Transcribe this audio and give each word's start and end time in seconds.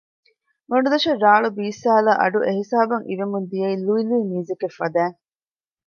ގޮނޑުދޮށަށް 0.67 1.21
ރާޅު 1.23 1.49
ބީއްސާލާ 1.57 2.11
އަޑު 2.19 2.39
އެ 2.45 2.51
ހިސާބަށް 2.59 3.07
އިވެމުން 3.09 3.47
ދިއައީ 3.51 3.75
ލުއި 3.85 4.03
ލުއި 4.09 4.23
މިޔުޒިކެއް 4.29 4.77
ފަދައިން 4.79 5.17